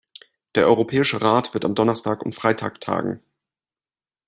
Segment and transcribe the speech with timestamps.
[0.55, 3.21] Der Europäische Rat wird am Donnerstag und Freitag tagen.